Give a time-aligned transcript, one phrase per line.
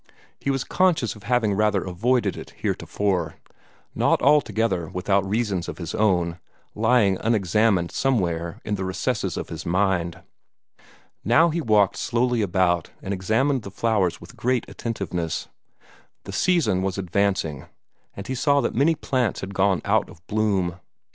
[0.39, 3.35] He was conscious of having rather avoided it heretofore
[3.93, 6.39] not altogether without reasons of his own,
[6.73, 10.23] lying unexamined somewhere in the recesses of his mind.
[11.23, 15.49] Now he walked slowly about, and examined the flowers with great attentiveness.
[16.23, 17.67] The season was advancing,
[18.15, 20.79] and he saw that many plants had gone out of bloom.